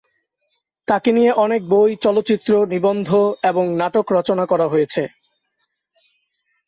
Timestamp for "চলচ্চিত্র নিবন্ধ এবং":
2.01-3.65